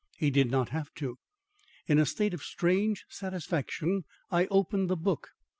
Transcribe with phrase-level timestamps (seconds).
[0.17, 1.19] He did not have to.
[1.87, 5.29] In a state of strange satisfaction I opened the book.